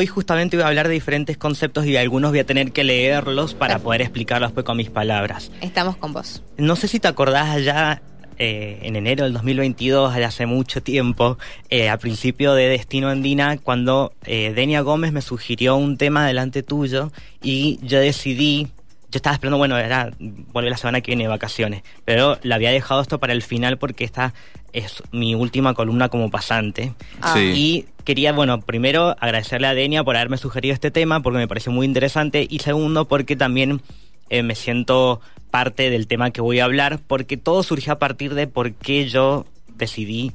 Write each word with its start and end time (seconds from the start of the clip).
hoy 0.00 0.06
justamente 0.06 0.56
voy 0.56 0.64
a 0.64 0.68
hablar 0.68 0.88
de 0.88 0.94
diferentes 0.94 1.36
conceptos 1.36 1.84
y 1.84 1.94
algunos 1.98 2.30
voy 2.30 2.40
a 2.40 2.46
tener 2.46 2.72
que 2.72 2.84
leerlos 2.84 3.52
para 3.52 3.80
poder 3.80 4.00
explicarlos 4.00 4.48
después 4.48 4.64
con 4.64 4.78
mis 4.78 4.88
palabras. 4.88 5.52
Estamos 5.60 5.96
con 5.96 6.14
vos. 6.14 6.42
No 6.56 6.74
sé 6.74 6.88
si 6.88 7.00
te 7.00 7.08
acordás 7.08 7.50
allá 7.50 8.00
eh, 8.38 8.78
en 8.80 8.96
enero 8.96 9.24
del 9.24 9.34
2022, 9.34 10.16
hace 10.16 10.46
mucho 10.46 10.82
tiempo, 10.82 11.36
eh, 11.68 11.90
a 11.90 11.98
principio 11.98 12.54
de 12.54 12.68
Destino 12.68 13.10
Andina, 13.10 13.58
cuando 13.58 14.14
eh, 14.24 14.54
Denia 14.54 14.80
Gómez 14.80 15.12
me 15.12 15.20
sugirió 15.20 15.76
un 15.76 15.98
tema 15.98 16.26
delante 16.26 16.62
tuyo 16.62 17.12
y 17.42 17.78
yo 17.82 18.00
decidí 18.00 18.68
yo 19.10 19.16
estaba 19.18 19.34
esperando, 19.34 19.58
bueno, 19.58 19.76
era 19.76 20.10
volver 20.18 20.70
la 20.70 20.76
semana 20.76 21.00
que 21.00 21.10
viene 21.10 21.24
de 21.24 21.28
vacaciones, 21.28 21.82
pero 22.04 22.38
la 22.42 22.54
había 22.54 22.70
dejado 22.70 23.00
esto 23.00 23.18
para 23.18 23.32
el 23.32 23.42
final 23.42 23.78
porque 23.78 24.04
esta 24.04 24.34
es 24.72 25.02
mi 25.10 25.34
última 25.34 25.74
columna 25.74 26.08
como 26.08 26.30
pasante. 26.30 26.94
Ah. 27.20 27.34
Sí. 27.34 27.52
Y 27.54 27.86
quería, 28.04 28.32
bueno, 28.32 28.60
primero 28.60 29.16
agradecerle 29.20 29.66
a 29.66 29.74
Denia 29.74 30.04
por 30.04 30.16
haberme 30.16 30.36
sugerido 30.36 30.74
este 30.74 30.90
tema 30.90 31.20
porque 31.22 31.38
me 31.38 31.48
pareció 31.48 31.72
muy 31.72 31.86
interesante 31.86 32.46
y 32.48 32.60
segundo 32.60 33.08
porque 33.08 33.34
también 33.36 33.82
eh, 34.28 34.42
me 34.42 34.54
siento 34.54 35.20
parte 35.50 35.90
del 35.90 36.06
tema 36.06 36.30
que 36.30 36.40
voy 36.40 36.60
a 36.60 36.64
hablar 36.64 37.00
porque 37.04 37.36
todo 37.36 37.62
surgió 37.64 37.94
a 37.94 37.98
partir 37.98 38.34
de 38.34 38.46
por 38.46 38.72
qué 38.72 39.08
yo 39.08 39.44
decidí 39.74 40.32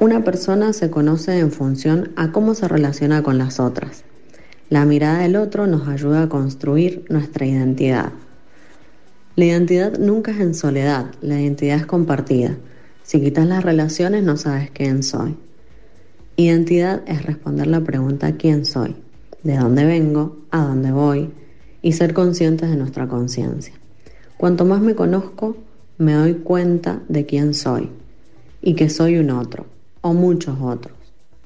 Una 0.00 0.24
persona 0.24 0.72
se 0.72 0.90
conoce 0.90 1.38
en 1.38 1.52
función 1.52 2.10
a 2.16 2.32
cómo 2.32 2.54
se 2.54 2.66
relaciona 2.66 3.22
con 3.22 3.38
las 3.38 3.60
otras. 3.60 4.02
La 4.68 4.84
mirada 4.84 5.20
del 5.20 5.36
otro 5.36 5.66
nos 5.66 5.86
ayuda 5.86 6.22
a 6.22 6.28
construir 6.28 7.04
nuestra 7.08 7.46
identidad. 7.46 8.12
La 9.36 9.44
identidad 9.44 9.96
nunca 9.98 10.32
es 10.32 10.40
en 10.40 10.54
soledad, 10.54 11.06
la 11.22 11.40
identidad 11.40 11.76
es 11.76 11.86
compartida. 11.86 12.56
Si 13.04 13.20
quitas 13.20 13.46
las 13.46 13.62
relaciones 13.62 14.24
no 14.24 14.36
sabes 14.36 14.70
quién 14.72 15.02
soy. 15.02 15.36
Identidad 16.36 17.02
es 17.06 17.24
responder 17.24 17.68
la 17.68 17.80
pregunta 17.80 18.36
¿quién 18.36 18.64
soy? 18.64 18.96
¿De 19.44 19.56
dónde 19.56 19.84
vengo? 19.84 20.38
¿A 20.50 20.64
dónde 20.64 20.90
voy? 20.90 21.30
Y 21.82 21.92
ser 21.92 22.14
conscientes 22.14 22.68
de 22.68 22.76
nuestra 22.76 23.06
conciencia. 23.06 23.74
Cuanto 24.38 24.64
más 24.64 24.80
me 24.80 24.96
conozco, 24.96 25.56
me 25.98 26.14
doy 26.14 26.34
cuenta 26.34 27.00
de 27.08 27.26
quién 27.26 27.54
soy 27.54 27.90
y 28.60 28.74
que 28.74 28.88
soy 28.88 29.18
un 29.18 29.30
otro, 29.30 29.66
o 30.04 30.12
muchos 30.12 30.58
otros, 30.60 30.94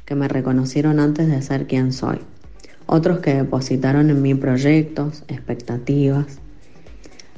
que 0.04 0.16
me 0.16 0.26
reconocieron 0.26 0.98
antes 0.98 1.28
de 1.28 1.40
ser 1.42 1.68
quien 1.68 1.92
soy, 1.92 2.18
otros 2.86 3.20
que 3.20 3.32
depositaron 3.32 4.10
en 4.10 4.20
mí 4.20 4.34
proyectos, 4.34 5.22
expectativas. 5.28 6.40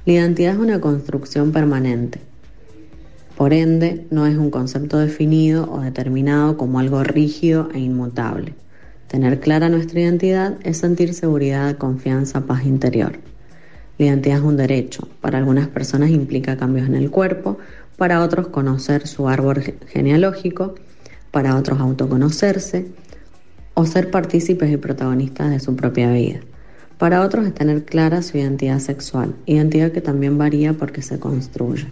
La 0.06 0.14
identidad 0.14 0.54
es 0.54 0.58
una 0.58 0.80
construcción 0.80 1.52
permanente, 1.52 2.20
por 3.36 3.52
ende 3.52 4.06
no 4.10 4.26
es 4.26 4.38
un 4.38 4.50
concepto 4.50 4.98
definido 4.98 5.70
o 5.70 5.82
determinado 5.82 6.56
como 6.56 6.78
algo 6.78 7.04
rígido 7.04 7.68
e 7.74 7.80
inmutable. 7.80 8.54
Tener 9.06 9.40
clara 9.40 9.68
nuestra 9.68 10.00
identidad 10.00 10.56
es 10.62 10.78
sentir 10.78 11.12
seguridad, 11.12 11.76
confianza, 11.76 12.46
paz 12.46 12.64
interior. 12.64 13.18
La 13.98 14.06
identidad 14.06 14.38
es 14.38 14.44
un 14.44 14.56
derecho. 14.56 15.06
Para 15.20 15.36
algunas 15.36 15.68
personas 15.68 16.08
implica 16.08 16.56
cambios 16.56 16.86
en 16.86 16.94
el 16.94 17.10
cuerpo, 17.10 17.58
para 17.98 18.22
otros 18.22 18.48
conocer 18.48 19.06
su 19.06 19.28
árbol 19.28 19.60
ge- 19.60 19.74
genealógico, 19.86 20.76
para 21.30 21.56
otros 21.56 21.80
autoconocerse 21.80 22.86
o 23.74 23.86
ser 23.86 24.10
partícipes 24.10 24.70
y 24.70 24.76
protagonistas 24.76 25.50
de 25.50 25.60
su 25.60 25.76
propia 25.76 26.12
vida. 26.12 26.40
Para 26.98 27.22
otros 27.22 27.46
es 27.46 27.54
tener 27.54 27.84
clara 27.84 28.22
su 28.22 28.36
identidad 28.36 28.78
sexual, 28.78 29.34
identidad 29.46 29.92
que 29.92 30.00
también 30.00 30.36
varía 30.36 30.74
porque 30.74 31.02
se 31.02 31.18
construye. 31.18 31.86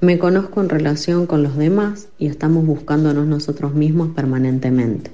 Me 0.00 0.18
conozco 0.18 0.60
en 0.60 0.68
relación 0.68 1.26
con 1.26 1.42
los 1.42 1.56
demás 1.56 2.08
y 2.16 2.28
estamos 2.28 2.64
buscándonos 2.64 3.26
nosotros 3.26 3.74
mismos 3.74 4.10
permanentemente. 4.14 5.10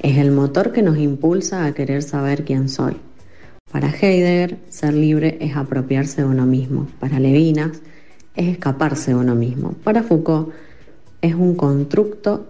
Es 0.00 0.18
el 0.18 0.32
motor 0.32 0.72
que 0.72 0.82
nos 0.82 0.98
impulsa 0.98 1.64
a 1.64 1.72
querer 1.74 2.02
saber 2.02 2.44
quién 2.44 2.68
soy. 2.68 2.96
Para 3.70 3.90
Heidegger, 3.90 4.58
ser 4.68 4.94
libre 4.94 5.38
es 5.40 5.56
apropiarse 5.56 6.22
de 6.22 6.28
uno 6.28 6.46
mismo. 6.46 6.88
Para 6.98 7.20
Levinas, 7.20 7.82
es 8.34 8.48
escaparse 8.48 9.12
de 9.12 9.18
uno 9.18 9.34
mismo. 9.34 9.74
Para 9.84 10.02
Foucault, 10.02 10.52
es 11.22 11.34
un 11.34 11.54
constructo, 11.54 12.46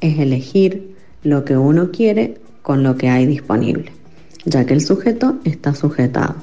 es 0.00 0.18
elegir 0.18 0.94
lo 1.22 1.44
que 1.44 1.56
uno 1.56 1.90
quiere 1.90 2.38
con 2.62 2.82
lo 2.82 2.96
que 2.96 3.08
hay 3.08 3.26
disponible, 3.26 3.92
ya 4.44 4.64
que 4.64 4.74
el 4.74 4.80
sujeto 4.80 5.38
está 5.44 5.74
sujetado. 5.74 6.36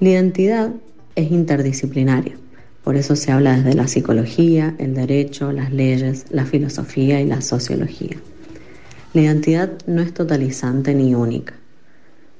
La 0.00 0.10
identidad 0.10 0.72
es 1.14 1.30
interdisciplinaria. 1.30 2.36
Por 2.82 2.96
eso 2.96 3.16
se 3.16 3.32
habla 3.32 3.56
desde 3.56 3.74
la 3.74 3.88
psicología, 3.88 4.74
el 4.78 4.94
derecho, 4.94 5.52
las 5.52 5.72
leyes, 5.72 6.26
la 6.30 6.44
filosofía 6.44 7.20
y 7.20 7.26
la 7.26 7.40
sociología. 7.40 8.16
La 9.14 9.22
identidad 9.22 9.70
no 9.86 10.02
es 10.02 10.12
totalizante 10.12 10.94
ni 10.94 11.14
única. 11.14 11.54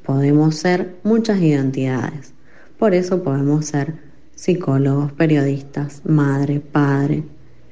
Podemos 0.04 0.56
ser 0.56 0.96
muchas 1.02 1.40
identidades. 1.40 2.34
Por 2.78 2.94
eso 2.94 3.22
podemos 3.22 3.66
ser 3.66 3.94
psicólogos, 4.34 5.12
periodistas, 5.12 6.02
madre, 6.04 6.60
padre, 6.60 7.22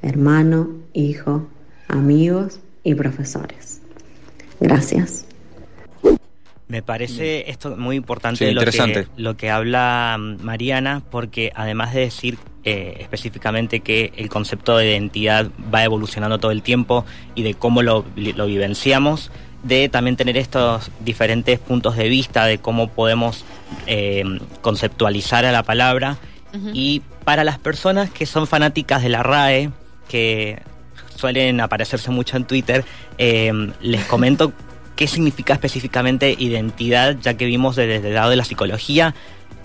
hermano, 0.03 0.69
hijo, 0.93 1.49
amigos 1.89 2.61
y 2.85 2.95
profesores. 2.95 3.81
Gracias. 4.61 5.27
Me 6.69 6.83
parece 6.83 7.51
esto 7.51 7.77
muy 7.77 7.97
importante 7.97 8.51
lo, 8.53 8.65
que, 8.65 9.07
lo 9.17 9.37
que 9.37 9.51
habla 9.51 10.17
mm, 10.19 10.43
Mariana, 10.43 11.03
porque 11.11 11.53
además 11.55 11.93
de 11.93 12.01
decir 12.01 12.39
eh, 12.65 12.97
específicamente 13.01 13.81
que 13.81 14.13
el 14.17 14.29
concepto 14.29 14.79
de 14.79 14.93
identidad 14.93 15.51
va 15.73 15.85
evolucionando 15.85 16.39
todo 16.39 16.51
el 16.51 16.63
tiempo 16.63 17.05
y 17.35 17.43
de 17.43 17.55
cómo 17.55 17.83
lo, 17.83 18.05
vivenciamos, 18.15 19.31
de 19.65 19.89
también 19.89 20.17
tener 20.17 20.39
estos 20.39 20.91
diferentes 21.01 21.59
puntos 21.59 21.97
de 21.97 22.09
vista 22.09 22.47
de 22.47 22.59
cómo 22.59 22.89
podemos 22.89 23.45
eh, 23.87 24.25
conceptualizar 24.63 25.45
a 25.45 25.53
la 25.53 25.63
palabra. 25.63 26.17
Y 26.75 27.03
para 27.25 27.45
las 27.45 27.59
personas 27.59 28.11
que 28.11 28.27
son 28.27 28.47
fanáticas 28.47 29.03
de 29.03 29.09
la 29.09 29.23
RAE, 29.23 29.71
que 30.13 30.61
suelen 31.17 31.59
aparecerse 31.63 32.11
mucho 32.11 32.37
en 32.37 32.45
Twitter, 32.45 32.85
eh, 33.17 33.51
les 33.81 34.05
comento 34.05 34.53
qué 34.97 35.07
significa 35.07 35.55
específicamente 35.55 36.37
identidad, 36.39 37.17
ya 37.23 37.35
que 37.35 37.47
vimos 37.47 37.77
desde 37.77 38.07
el 38.07 38.15
lado 38.15 38.29
de 38.29 38.37
la 38.37 38.45
psicología. 38.45 39.15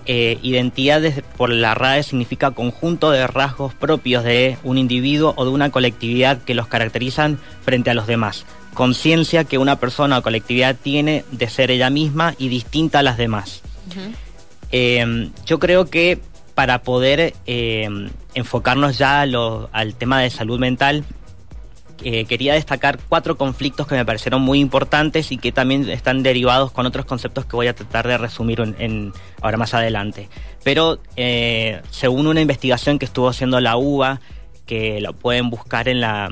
Eh, 0.06 0.38
identidad 0.42 1.02
por 1.36 1.50
la 1.50 1.74
RAE 1.74 2.02
significa 2.02 2.52
conjunto 2.52 3.10
de 3.10 3.26
rasgos 3.26 3.74
propios 3.74 4.24
de 4.24 4.56
un 4.64 4.78
individuo 4.78 5.34
o 5.36 5.44
de 5.44 5.50
una 5.50 5.68
colectividad 5.70 6.42
que 6.42 6.54
los 6.54 6.66
caracterizan 6.66 7.38
frente 7.62 7.90
a 7.90 7.94
los 7.94 8.06
demás. 8.06 8.46
Conciencia 8.72 9.44
que 9.44 9.58
una 9.58 9.76
persona 9.76 10.16
o 10.16 10.22
colectividad 10.22 10.76
tiene 10.76 11.26
de 11.30 11.50
ser 11.50 11.70
ella 11.70 11.90
misma 11.90 12.34
y 12.38 12.48
distinta 12.48 13.00
a 13.00 13.02
las 13.02 13.18
demás. 13.18 13.60
Eh, 14.72 15.28
yo 15.44 15.58
creo 15.58 15.90
que 15.90 16.20
para 16.54 16.82
poder 16.82 17.34
eh, 17.46 18.08
enfocarnos 18.38 18.98
ya 18.98 19.22
al 19.22 19.94
tema 19.94 20.20
de 20.20 20.30
salud 20.30 20.58
mental, 20.58 21.04
eh, 22.04 22.26
quería 22.26 22.54
destacar 22.54 22.98
cuatro 23.08 23.36
conflictos 23.36 23.88
que 23.88 23.96
me 23.96 24.04
parecieron 24.04 24.42
muy 24.42 24.60
importantes 24.60 25.32
y 25.32 25.36
que 25.36 25.50
también 25.50 25.88
están 25.90 26.22
derivados 26.22 26.70
con 26.70 26.86
otros 26.86 27.06
conceptos 27.06 27.44
que 27.44 27.56
voy 27.56 27.66
a 27.66 27.74
tratar 27.74 28.06
de 28.06 28.16
resumir 28.16 28.60
en, 28.60 29.12
ahora 29.42 29.56
más 29.56 29.74
adelante. 29.74 30.28
Pero 30.62 31.00
eh, 31.16 31.82
según 31.90 32.28
una 32.28 32.40
investigación 32.40 33.00
que 33.00 33.04
estuvo 33.04 33.28
haciendo 33.28 33.60
la 33.60 33.76
UBA, 33.76 34.20
que 34.64 35.00
lo 35.00 35.12
pueden 35.12 35.50
buscar 35.50 35.88
en 35.88 36.00
la, 36.00 36.30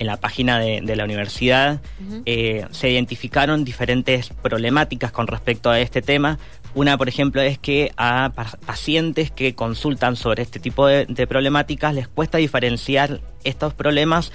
en 0.00 0.06
la 0.08 0.16
página 0.16 0.58
de, 0.58 0.96
la 0.96 1.04
universidad, 1.04 1.80
eh, 2.26 2.66
se 2.72 2.90
identificaron 2.90 3.64
diferentes 3.64 4.30
problemáticas 4.30 5.12
con 5.12 5.28
respecto 5.28 5.70
a 5.70 5.78
este 5.78 6.02
tema. 6.02 6.38
Una, 6.74 6.98
por 6.98 7.08
ejemplo, 7.08 7.40
es 7.42 7.58
que 7.58 7.92
a 7.96 8.32
pacientes 8.66 9.30
que 9.30 9.54
consultan 9.54 10.16
sobre 10.16 10.42
este 10.42 10.58
tipo 10.58 10.88
de 10.88 11.26
problemáticas 11.28 11.94
les 11.94 12.08
cuesta 12.08 12.38
diferenciar 12.38 13.20
estos 13.44 13.74
problemas 13.74 14.32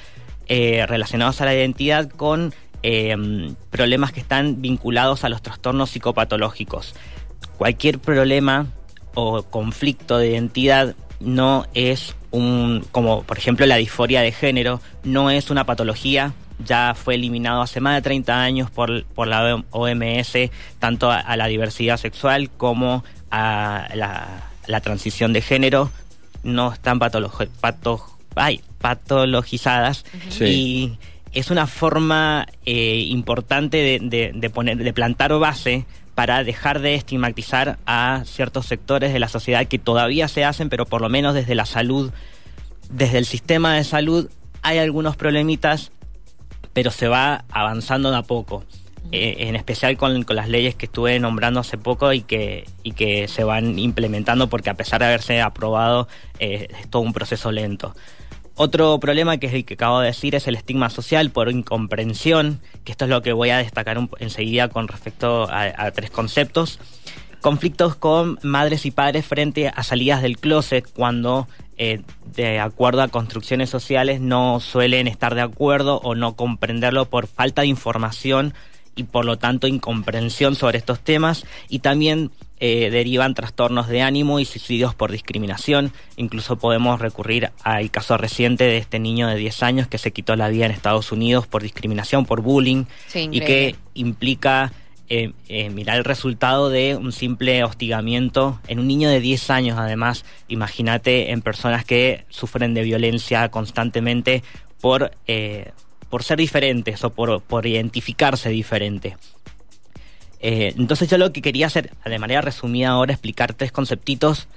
eh, 0.47 0.85
relacionados 0.85 1.41
a 1.41 1.45
la 1.45 1.55
identidad 1.55 2.07
con 2.07 2.53
em, 2.83 3.55
problemas 3.71 4.11
que 4.11 4.19
están 4.19 4.61
vinculados 4.61 5.23
a 5.23 5.29
los 5.29 5.41
trastornos 5.41 5.89
psicopatológicos. 5.89 6.93
Cualquier 7.57 7.97
problema 7.97 8.67
o 9.15 9.41
conflicto 9.41 10.19
de 10.19 10.29
identidad 10.29 10.95
no 11.19 11.65
es 11.73 12.15
un, 12.31 12.85
como 12.91 13.23
por 13.23 13.37
ejemplo 13.37 13.65
la 13.65 13.77
disforia 13.77 14.21
de 14.21 14.31
género, 14.31 14.81
no 15.03 15.29
es 15.29 15.49
una 15.49 15.65
patología, 15.65 16.33
ya 16.63 16.93
fue 16.95 17.15
eliminado 17.15 17.61
hace 17.61 17.79
más 17.79 17.95
de 17.95 18.01
30 18.01 18.41
años 18.41 18.71
por, 18.71 19.05
por 19.05 19.27
la 19.27 19.63
OMS, 19.71 20.33
tanto 20.79 21.11
a, 21.11 21.35
la 21.35 21.47
diversidad 21.47 21.97
sexual 21.97 22.49
como 22.49 23.03
a 23.31 23.87
la, 23.93 24.79
transición 24.81 25.33
de 25.33 25.41
género, 25.41 25.91
no 26.43 26.71
están 26.71 26.99
patología 26.99 27.47
ay, 28.35 28.61
patologizadas. 28.79 30.05
Y 30.39 30.97
es 31.31 31.51
una 31.51 31.67
forma 31.67 32.47
eh, 32.65 33.05
importante 33.09 33.99
de, 34.01 34.49
poner, 34.49 34.77
de 34.77 34.93
plantar 34.93 35.37
base 35.37 35.85
para 36.15 36.43
dejar 36.45 36.79
de 36.79 36.95
estigmatizar 36.95 37.77
a 37.85 38.23
ciertos 38.25 38.65
sectores 38.65 39.11
de 39.13 39.19
la 39.19 39.27
sociedad 39.27 39.67
que 39.67 39.77
todavía 39.77 40.27
se 40.29 40.45
hacen, 40.45 40.69
pero 40.69 40.85
por 40.85 41.01
lo 41.01 41.09
menos 41.09 41.33
desde 41.33 41.55
la 41.55 41.65
salud, 41.65 42.11
desde 42.89 43.17
el 43.17 43.25
sistema 43.25 43.75
de 43.75 43.83
salud 43.83 44.29
hay 44.61 44.79
algunos 44.79 45.17
problemitas, 45.17 45.91
pero 46.73 46.89
se 46.89 47.07
va 47.09 47.43
avanzando 47.49 48.11
de 48.11 48.17
a 48.17 48.23
poco. 48.23 48.63
Eh, 49.11 49.47
en 49.47 49.55
especial 49.55 49.97
con, 49.97 50.25
las 50.27 50.49
leyes 50.49 50.73
que 50.73 50.87
estuve 50.87 51.19
nombrando 51.19 51.59
hace 51.59 51.77
poco 51.77 52.11
y 52.11 52.21
que, 52.21 52.67
y 52.81 52.93
que 52.93 53.27
se 53.27 53.43
van 53.43 53.77
implementando 53.77 54.49
porque 54.49 54.71
a 54.71 54.73
pesar 54.73 55.01
de 55.01 55.05
haberse 55.05 55.41
aprobado 55.41 56.07
eh, 56.39 56.67
es 56.81 56.89
todo 56.89 57.03
un 57.03 57.13
proceso 57.13 57.51
lento. 57.51 57.93
Otro 58.57 58.97
problema 59.01 59.37
que 59.37 59.47
es 59.47 59.53
el 59.53 59.65
que 59.65 59.73
acabo 59.73 59.99
de 59.99 60.07
decir 60.07 60.33
es 60.33 60.47
el 60.47 60.55
estigma 60.55 60.89
social 60.89 61.29
por 61.29 61.51
incomprensión, 61.51 62.61
que 62.85 62.93
esto 62.93 63.03
es 63.03 63.09
lo 63.09 63.21
que 63.21 63.33
voy 63.33 63.49
a 63.49 63.57
destacar 63.57 63.97
enseguida 64.19 64.69
con 64.69 64.87
respecto 64.87 65.47
a, 65.51 65.91
tres 65.91 66.09
conceptos. 66.09 66.79
Conflictos 67.41 67.95
con 67.95 68.39
madres 68.43 68.85
y 68.85 68.91
padres 68.91 69.25
frente 69.25 69.67
a 69.67 69.83
salidas 69.83 70.21
del 70.21 70.37
closet 70.37 70.89
cuando, 70.93 71.49
eh, 71.77 72.01
de 72.33 72.59
acuerdo 72.59 73.01
a 73.01 73.09
construcciones 73.09 73.69
sociales, 73.69 74.21
no 74.21 74.61
suelen 74.61 75.07
estar 75.07 75.35
de 75.35 75.41
acuerdo 75.41 75.97
o 75.97 76.15
no 76.15 76.37
comprenderlo 76.37 77.05
por 77.05 77.27
falta 77.27 77.63
de 77.63 77.67
información 77.67 78.53
y 78.95 79.03
por 79.03 79.25
lo 79.25 79.37
tanto 79.37 79.67
incomprensión 79.67 80.55
sobre 80.55 80.77
estos 80.77 80.99
temas 80.99 81.45
y 81.69 81.79
también 81.79 82.31
eh, 82.59 82.89
derivan 82.89 83.33
trastornos 83.33 83.89
de 83.89 84.01
ánimo 84.01 84.39
y 84.39 84.45
suicidios 84.45 84.95
por 84.95 85.11
discriminación. 85.11 85.91
Incluso 86.15 86.57
podemos 86.57 87.01
recurrir 87.01 87.51
al 87.63 87.91
caso 87.91 88.17
reciente 88.17 88.63
de 88.63 88.77
este 88.77 88.97
niño 88.99 89.27
de 89.27 89.35
10 89.35 89.63
años 89.63 89.87
que 89.87 89.97
se 89.97 90.11
quitó 90.11 90.35
la 90.37 90.47
vida 90.47 90.65
en 90.65 90.71
Estados 90.71 91.11
Unidos 91.11 91.47
por 91.47 91.63
discriminación, 91.63 92.25
por 92.25 92.41
bullying 92.41 92.85
y 93.13 93.41
que 93.41 93.75
implica 93.93 94.71
eh, 95.09 95.33
eh, 95.49 95.69
mirar 95.69 95.97
el 95.97 96.05
resultado 96.05 96.69
de 96.69 96.95
un 96.95 97.11
simple 97.11 97.63
hostigamiento 97.63 98.59
en 98.67 98.79
un 98.79 98.87
niño 98.87 99.09
de 99.09 99.19
10 99.19 99.49
años 99.49 99.77
además. 99.77 100.23
Imagínate 100.47 101.31
en 101.31 101.41
personas 101.41 101.83
que 101.83 102.23
sufren 102.29 102.73
de 102.73 102.83
violencia 102.83 103.49
constantemente 103.49 104.43
por 104.79 105.11
por 106.09 106.23
ser 106.23 106.37
diferentes 106.37 107.03
o 107.03 107.11
por, 107.11 107.41
por 107.41 107.65
identificarse 107.65 108.49
diferente. 108.49 109.17
Eh, 110.39 110.73
entonces 110.77 111.09
yo 111.09 111.17
lo 111.17 111.31
que 111.31 111.41
quería 111.41 111.67
hacer, 111.67 111.91
de 112.05 112.19
manera 112.19 112.41
resumida 112.41 112.89
ahora, 112.89 113.13
explicar 113.13 113.53
tres 113.53 113.71
conceptitos 113.71 114.47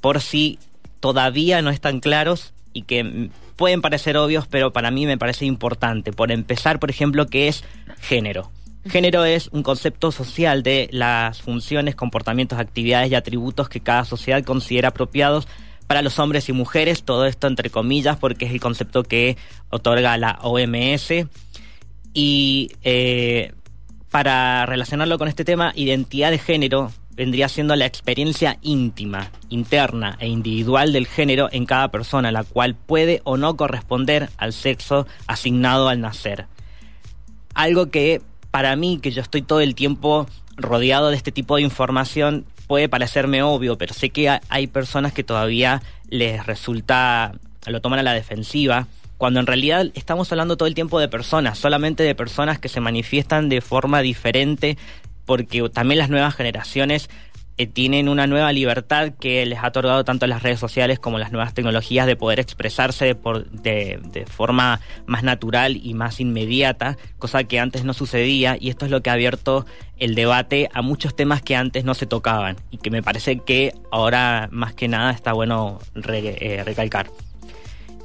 por 0.00 0.20
si 0.20 0.58
todavía 1.00 1.60
no 1.60 1.70
están 1.70 2.00
claros 2.00 2.54
y 2.72 2.82
que 2.82 3.30
pueden 3.56 3.82
parecer 3.82 4.16
obvios, 4.16 4.46
pero 4.46 4.72
para 4.72 4.90
mí 4.90 5.06
me 5.06 5.18
parece 5.18 5.44
importante. 5.44 6.12
Por 6.12 6.32
empezar, 6.32 6.78
por 6.78 6.90
ejemplo, 6.90 7.26
¿qué 7.26 7.48
es 7.48 7.64
género? 8.00 8.50
Género 8.86 9.24
es 9.24 9.48
un 9.48 9.62
concepto 9.62 10.12
social 10.12 10.62
de 10.62 10.88
las 10.92 11.40
funciones, 11.40 11.94
comportamientos, 11.94 12.58
actividades 12.58 13.10
y 13.10 13.14
atributos 13.14 13.68
que 13.68 13.80
cada 13.80 14.04
sociedad 14.04 14.42
considera 14.44 14.88
apropiados 14.88 15.48
para 15.86 16.02
los 16.02 16.18
hombres 16.18 16.48
y 16.48 16.52
mujeres, 16.52 17.02
todo 17.02 17.26
esto 17.26 17.46
entre 17.46 17.70
comillas 17.70 18.16
porque 18.16 18.46
es 18.46 18.52
el 18.52 18.60
concepto 18.60 19.02
que 19.02 19.36
otorga 19.70 20.16
la 20.16 20.38
OMS. 20.42 21.26
Y 22.12 22.72
eh, 22.82 23.52
para 24.10 24.66
relacionarlo 24.66 25.18
con 25.18 25.28
este 25.28 25.44
tema, 25.44 25.72
identidad 25.74 26.30
de 26.30 26.38
género 26.38 26.92
vendría 27.16 27.48
siendo 27.48 27.76
la 27.76 27.86
experiencia 27.86 28.58
íntima, 28.62 29.30
interna 29.48 30.16
e 30.20 30.28
individual 30.28 30.92
del 30.92 31.06
género 31.06 31.48
en 31.52 31.66
cada 31.66 31.88
persona, 31.88 32.32
la 32.32 32.44
cual 32.44 32.74
puede 32.74 33.20
o 33.24 33.36
no 33.36 33.56
corresponder 33.56 34.30
al 34.36 34.52
sexo 34.52 35.06
asignado 35.26 35.88
al 35.88 36.00
nacer. 36.00 36.46
Algo 37.54 37.90
que 37.90 38.20
para 38.50 38.76
mí, 38.76 38.98
que 39.00 39.10
yo 39.10 39.22
estoy 39.22 39.42
todo 39.42 39.60
el 39.60 39.74
tiempo 39.74 40.26
rodeado 40.56 41.10
de 41.10 41.16
este 41.16 41.32
tipo 41.32 41.56
de 41.56 41.62
información, 41.62 42.44
puede 42.66 42.88
parecerme 42.88 43.42
obvio, 43.42 43.78
pero 43.78 43.94
sé 43.94 44.10
que 44.10 44.40
hay 44.48 44.66
personas 44.66 45.12
que 45.12 45.24
todavía 45.24 45.82
les 46.08 46.44
resulta, 46.46 47.32
lo 47.66 47.80
toman 47.80 47.98
a 47.98 48.02
la 48.02 48.12
defensiva, 48.12 48.86
cuando 49.18 49.40
en 49.40 49.46
realidad 49.46 49.86
estamos 49.94 50.30
hablando 50.32 50.56
todo 50.56 50.66
el 50.66 50.74
tiempo 50.74 50.98
de 51.00 51.08
personas, 51.08 51.58
solamente 51.58 52.02
de 52.02 52.14
personas 52.14 52.58
que 52.58 52.68
se 52.68 52.80
manifiestan 52.80 53.48
de 53.48 53.60
forma 53.60 54.02
diferente, 54.02 54.76
porque 55.24 55.68
también 55.70 55.98
las 55.98 56.10
nuevas 56.10 56.34
generaciones 56.34 57.08
eh, 57.56 57.68
tienen 57.68 58.08
una 58.08 58.26
nueva 58.26 58.52
libertad 58.52 59.12
que 59.20 59.46
les 59.46 59.60
ha 59.60 59.68
otorgado 59.68 60.04
tanto 60.04 60.26
las 60.26 60.42
redes 60.42 60.58
sociales 60.58 60.98
como 60.98 61.20
las 61.20 61.30
nuevas 61.30 61.54
tecnologías 61.54 62.04
de 62.04 62.16
poder 62.16 62.40
expresarse 62.40 63.14
de, 63.14 64.26
forma 64.26 64.80
más 65.06 65.22
natural 65.22 65.76
y 65.76 65.94
más 65.94 66.18
inmediata, 66.18 66.96
cosa 67.16 67.44
que 67.44 67.60
antes 67.60 67.84
no 67.84 67.94
sucedía 67.94 68.56
y 68.58 68.70
esto 68.70 68.86
es 68.86 68.90
lo 68.90 69.02
que 69.02 69.10
ha 69.10 69.12
abierto 69.12 69.66
el 69.98 70.16
debate 70.16 70.68
a 70.74 70.82
muchos 70.82 71.14
temas 71.14 71.42
que 71.42 71.54
antes 71.54 71.84
no 71.84 71.94
se 71.94 72.06
tocaban 72.06 72.56
y 72.72 72.78
que 72.78 72.90
me 72.90 73.04
parece 73.04 73.38
que 73.38 73.72
ahora 73.92 74.48
más 74.50 74.74
que 74.74 74.88
nada 74.88 75.12
está 75.12 75.32
bueno 75.32 75.78
eh, 75.94 76.62
recalcar. 76.64 77.06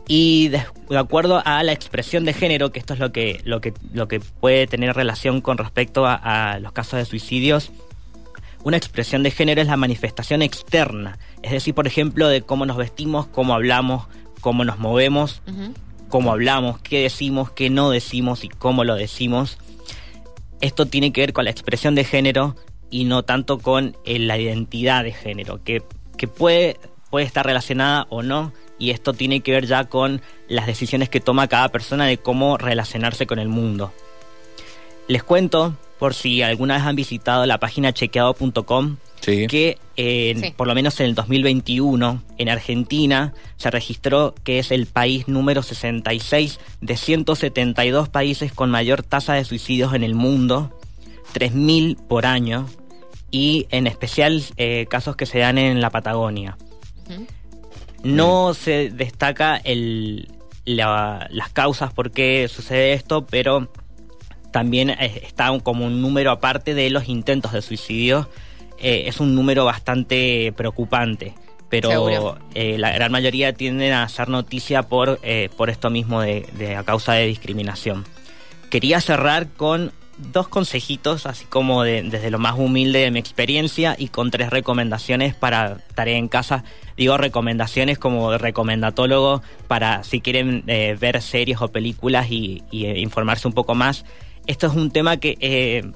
Y 0.08 0.50
de, 0.50 0.64
acuerdo 0.96 1.42
a 1.44 1.64
la 1.64 1.72
expresión 1.72 2.24
de 2.24 2.34
género, 2.34 2.72
que 2.72 2.78
esto 2.78 2.94
es 2.94 3.00
lo 3.00 3.12
que, 3.12 3.42
lo 3.46 3.62
que, 3.62 3.74
lo 3.94 4.08
que 4.08 4.20
puede 4.20 4.68
tener 4.68 4.96
relación 4.96 5.42
con 5.42 5.58
respecto 5.58 6.06
a 6.06 6.60
los 6.60 6.72
casos 6.72 7.00
de 7.00 7.06
suicidios, 7.06 7.72
una 8.64 8.78
expresión 8.78 9.24
de 9.24 9.32
género 9.32 9.62
es 9.62 9.68
la 9.68 9.78
manifestación 9.78 10.42
externa, 10.42 11.18
es 11.42 11.52
decir, 11.52 11.74
por 11.74 11.88
ejemplo, 11.88 12.28
de 12.28 12.42
cómo 12.42 12.66
nos 12.66 12.78
vestimos, 12.78 13.28
cómo 13.28 13.54
hablamos, 13.54 14.08
cómo 14.42 14.64
nos 14.64 14.80
movemos, 14.80 15.42
cómo 16.10 16.32
hablamos, 16.32 16.80
qué 16.80 17.04
decimos, 17.04 17.52
qué 17.52 17.70
no 17.70 17.90
decimos 17.90 18.44
y 18.44 18.50
cómo 18.50 18.84
lo 18.84 18.96
decimos. 18.96 19.58
Esto 20.62 20.86
tiene 20.88 21.14
que 21.14 21.22
ver 21.22 21.34
con 21.34 21.46
la 21.46 21.52
expresión 21.52 21.96
de 21.96 22.04
género 22.04 22.56
y 22.90 23.06
no 23.06 23.24
tanto 23.24 23.60
con 23.60 23.96
eh, 24.04 24.20
la 24.20 24.38
identidad 24.38 25.04
de 25.04 25.14
género, 25.14 25.64
que, 25.64 25.84
que 26.18 26.28
puede, 26.28 26.80
puede 27.10 27.26
estar 27.26 27.46
relacionada 27.46 28.08
o 28.10 28.24
no, 28.24 28.52
y 28.78 28.92
esto 28.92 29.14
tiene 29.14 29.42
que 29.42 29.52
ver 29.52 29.68
ya 29.68 29.86
con 29.86 30.22
las 30.48 30.66
decisiones 30.66 31.10
que 31.10 31.20
toma 31.20 31.48
cada 31.48 31.70
persona 31.70 32.06
de 32.06 32.18
cómo 32.18 32.58
relacionarse 32.58 33.28
con 33.28 33.40
el 33.40 33.50
mundo. 33.50 33.94
Les 35.08 35.24
cuento, 35.24 35.76
por 36.00 36.14
si 36.14 36.42
alguna 36.42 36.76
vez 36.76 36.84
han 36.84 36.96
visitado 36.96 37.46
la 37.46 37.60
página 37.60 37.94
chequeado.com, 37.94 38.98
que 39.22 39.78
por 40.56 40.66
lo 40.66 40.74
menos 40.74 41.00
en 41.02 41.08
el 41.08 41.16
2021 41.16 42.24
en 42.38 42.50
Argentina 42.50 43.34
se 43.58 43.70
registró 43.70 44.34
que 44.44 44.60
es 44.60 44.72
el 44.72 44.86
país 44.86 45.28
número 45.28 45.62
66 45.62 46.60
de 46.80 46.98
172 46.98 48.10
países 48.10 48.54
con 48.54 48.72
mayor 48.72 49.04
tasa 49.04 49.34
de 49.34 49.44
suicidios 49.44 49.94
en 49.94 50.04
el 50.04 50.16
mundo, 50.16 50.80
3.000 51.34 51.98
por 52.08 52.26
año, 52.26 52.66
y 53.30 53.68
en 53.70 53.86
especial 53.86 54.42
eh, 54.56 54.88
casos 54.90 55.18
que 55.18 55.26
se 55.26 55.40
dan 55.40 55.58
en 55.58 55.82
la 55.82 55.90
Patagonia. 55.90 56.58
No 58.04 58.54
se 58.54 58.90
destaca 58.90 59.58
el, 59.58 60.30
las 60.66 61.50
causas 61.52 61.92
por 61.94 62.12
qué 62.12 62.48
sucede 62.48 62.94
esto, 62.94 63.26
pero 63.26 63.70
también 64.52 64.90
está 64.90 65.58
como 65.60 65.86
un 65.86 66.02
número 66.02 66.32
aparte 66.32 66.74
de 66.74 66.90
los 66.90 67.08
intentos 67.08 67.52
de 67.52 67.62
suicidio. 67.62 68.30
Eh, 68.78 69.04
es 69.08 69.20
un 69.20 69.36
número 69.36 69.66
bastante 69.66 70.54
preocupante, 70.56 71.34
pero 71.70 72.38
eh, 72.56 72.78
la 72.78 72.92
gran 72.92 73.12
mayoría 73.12 73.54
tienden 73.54 73.92
a 73.94 74.04
hacer 74.04 74.30
noticia 74.30 74.84
por, 74.84 75.20
eh, 75.24 75.50
por 75.58 75.70
esto 75.70 75.90
mismo 75.90 76.22
de, 76.22 76.48
de, 76.58 76.76
a 76.76 76.84
causa 76.84 77.14
de 77.14 77.26
discriminación. 77.26 78.06
Quería 78.70 79.02
cerrar 79.02 79.50
con 79.50 79.92
dos 80.20 80.48
consejitos, 80.48 81.26
así 81.26 81.46
como 81.46 81.84
desde 81.84 82.30
lo 82.30 82.40
más 82.40 82.56
humilde 82.58 83.00
de 83.00 83.12
mi 83.12 83.20
experiencia 83.20 83.96
y 83.98 84.10
con 84.10 84.32
tres 84.32 84.50
recomendaciones 84.50 85.34
para 85.34 85.78
tarea 85.96 86.18
en 86.18 86.28
casa. 86.28 86.64
Digo 86.98 87.18
recomendaciones 87.18 87.98
como 87.98 88.38
recomendatólogo 88.38 89.42
para 89.68 90.04
si 90.04 90.20
quieren 90.20 90.64
eh, 90.68 90.98
ver 91.00 91.22
series 91.22 91.62
o 91.62 91.70
películas 91.70 92.30
y, 92.30 92.64
eh, 92.72 93.00
informarse 93.00 93.48
un 93.48 93.54
poco 93.54 93.76
más. 93.76 94.06
Esto 94.48 94.68
es 94.68 94.74
un 94.74 94.92
tema 94.92 95.18
que 95.18 95.38
eh, 95.40 95.92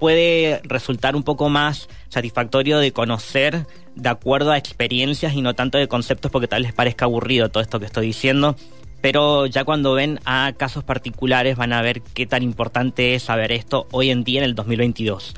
puede 0.00 0.60
resultar 0.64 1.16
un 1.16 1.22
poco 1.22 1.48
más 1.48 1.88
satisfactorio 2.08 2.78
de 2.78 2.92
conocer 2.92 3.66
de 3.94 4.08
acuerdo 4.08 4.50
a 4.50 4.58
experiencias 4.58 5.34
y 5.34 5.42
no 5.42 5.54
tanto 5.54 5.78
de 5.78 5.88
conceptos 5.88 6.30
porque 6.30 6.48
tal 6.48 6.62
les 6.62 6.72
parezca 6.72 7.04
aburrido 7.04 7.48
todo 7.48 7.62
esto 7.62 7.78
que 7.78 7.86
estoy 7.86 8.06
diciendo 8.06 8.56
pero 9.04 9.44
ya 9.44 9.64
cuando 9.64 9.92
ven 9.92 10.18
a 10.24 10.54
casos 10.56 10.82
particulares 10.82 11.58
van 11.58 11.74
a 11.74 11.82
ver 11.82 12.00
qué 12.00 12.24
tan 12.24 12.42
importante 12.42 13.14
es 13.14 13.24
saber 13.24 13.52
esto 13.52 13.86
hoy 13.90 14.08
en 14.08 14.24
día 14.24 14.40
en 14.40 14.44
el 14.44 14.54
2022. 14.54 15.34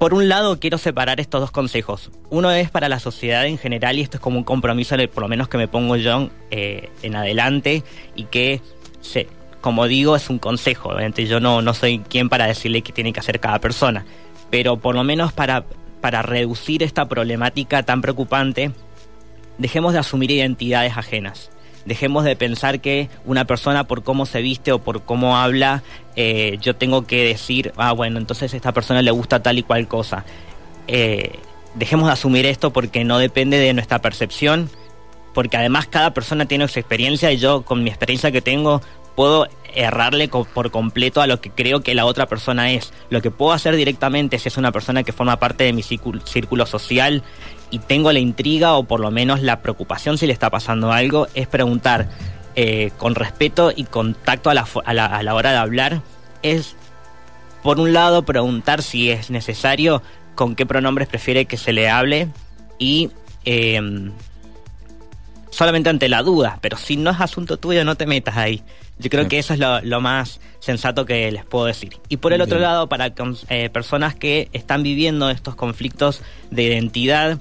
Por 0.00 0.14
un 0.14 0.30
lado, 0.30 0.58
quiero 0.58 0.78
separar 0.78 1.20
estos 1.20 1.42
dos 1.42 1.50
consejos. 1.50 2.10
Uno 2.30 2.50
es 2.50 2.70
para 2.70 2.88
la 2.88 2.98
sociedad 2.98 3.44
en 3.46 3.58
general 3.58 3.98
y 3.98 4.00
esto 4.00 4.16
es 4.16 4.22
como 4.22 4.38
un 4.38 4.44
compromiso, 4.44 4.96
por 5.12 5.22
lo 5.22 5.28
menos 5.28 5.48
que 5.48 5.58
me 5.58 5.68
pongo 5.68 5.96
yo 5.96 6.30
eh, 6.50 6.88
en 7.02 7.14
adelante 7.14 7.84
y 8.16 8.24
que, 8.24 8.62
como 9.68 9.86
digo, 9.86 10.16
es 10.16 10.30
un 10.30 10.38
consejo. 10.38 10.88
Obviamente 10.88 11.26
yo 11.26 11.40
no, 11.40 11.60
no 11.60 11.74
soy 11.74 11.98
quien 11.98 12.30
para 12.30 12.46
decirle 12.46 12.80
qué 12.80 12.90
tiene 12.90 13.12
que 13.12 13.20
hacer 13.20 13.38
cada 13.38 13.58
persona, 13.58 14.06
pero 14.48 14.78
por 14.78 14.94
lo 14.94 15.04
menos 15.04 15.34
para, 15.34 15.66
para 16.00 16.22
reducir 16.22 16.82
esta 16.82 17.06
problemática 17.06 17.82
tan 17.82 18.00
preocupante, 18.00 18.72
dejemos 19.58 19.92
de 19.92 19.98
asumir 19.98 20.30
identidades 20.30 20.96
ajenas 20.96 21.50
dejemos 21.84 22.24
de 22.24 22.34
pensar 22.34 22.80
que 22.80 23.08
una 23.24 23.44
persona 23.44 23.84
por 23.84 24.02
cómo 24.02 24.26
se 24.26 24.40
viste 24.42 24.72
o 24.72 24.78
por 24.78 25.02
cómo 25.02 25.36
habla, 25.36 25.82
eh, 26.16 26.58
yo 26.60 26.76
tengo 26.76 27.06
que 27.06 27.24
decir, 27.24 27.72
ah, 27.76 27.92
bueno, 27.92 28.18
entonces 28.18 28.52
esta 28.54 28.72
persona 28.72 29.00
le 29.00 29.10
gusta 29.10 29.42
tal 29.42 29.58
y 29.58 29.62
cual 29.62 29.86
cosa. 29.88 30.24
Eh, 30.86 31.38
dejemos 31.74 32.06
de 32.06 32.12
asumir 32.12 32.44
esto 32.44 32.72
porque 32.72 33.04
no 33.04 33.18
depende 33.18 33.58
de 33.58 33.72
nuestra 33.72 34.00
percepción, 34.00 34.70
porque 35.32 35.56
además 35.56 35.86
cada 35.86 36.12
persona 36.12 36.46
tiene 36.46 36.68
su 36.68 36.78
experiencia 36.78 37.32
y 37.32 37.38
yo 37.38 37.62
con 37.62 37.82
mi 37.82 37.90
experiencia 37.90 38.30
que 38.30 38.42
tengo 38.42 38.82
puedo 39.18 39.48
errarle 39.74 40.28
por 40.28 40.70
completo 40.70 41.20
a 41.20 41.26
lo 41.26 41.40
que 41.40 41.50
creo 41.50 41.80
que 41.80 41.96
la 41.96 42.06
otra 42.06 42.26
persona 42.26 42.70
es. 42.70 42.92
Lo 43.10 43.20
que 43.20 43.32
puedo 43.32 43.50
hacer 43.50 43.74
directamente 43.74 44.38
si 44.38 44.46
es 44.46 44.56
una 44.56 44.70
persona 44.70 45.02
que 45.02 45.12
forma 45.12 45.40
parte 45.40 45.64
de 45.64 45.72
mi 45.72 45.82
círculo 45.82 46.66
social 46.66 47.24
y 47.72 47.80
tengo 47.80 48.12
la 48.12 48.20
intriga 48.20 48.74
o 48.74 48.84
por 48.84 49.00
lo 49.00 49.10
menos 49.10 49.42
la 49.42 49.60
preocupación 49.60 50.18
si 50.18 50.28
le 50.28 50.32
está 50.32 50.50
pasando 50.50 50.92
algo, 50.92 51.26
es 51.34 51.48
preguntar 51.48 52.08
eh, 52.54 52.92
con 52.96 53.16
respeto 53.16 53.72
y 53.74 53.82
contacto 53.82 54.50
a 54.50 54.54
la, 54.54 54.68
a, 54.84 55.22
la, 55.24 55.34
hora 55.34 55.50
de 55.50 55.56
hablar. 55.56 56.00
Es, 56.44 56.76
por 57.64 57.80
un 57.80 57.92
lado, 57.92 58.22
preguntar 58.22 58.84
si 58.84 59.10
es 59.10 59.30
necesario 59.30 60.00
con 60.36 60.54
qué 60.54 60.64
pronombres 60.64 61.08
prefiere 61.08 61.46
que 61.46 61.56
se 61.56 61.72
le 61.72 61.90
hable 61.90 62.28
y 62.78 63.10
em, 63.44 64.12
solamente 65.58 65.90
ante 65.90 66.08
la 66.08 66.22
duda, 66.22 66.60
pero 66.60 66.76
si 66.76 66.96
no 66.96 67.10
es 67.10 67.20
asunto 67.20 67.56
tuyo 67.56 67.84
no 67.84 67.96
te 67.96 68.06
metas 68.06 68.36
ahí. 68.36 68.62
Yo 69.00 69.10
creo 69.10 69.26
que 69.26 69.40
eso 69.40 69.54
es 69.54 69.58
lo, 69.58 70.00
más 70.00 70.40
sensato 70.60 71.04
que 71.04 71.32
les 71.32 71.44
puedo 71.44 71.64
decir. 71.64 71.96
Y 72.08 72.18
por 72.18 72.32
el 72.32 72.42
otro 72.42 72.60
lado, 72.60 72.88
para 72.88 73.12
eh, 73.48 73.68
personas 73.68 74.14
que 74.14 74.48
están 74.52 74.84
viviendo 74.84 75.30
estos 75.30 75.56
conflictos 75.56 76.22
de 76.52 76.62
identidad, 76.62 77.40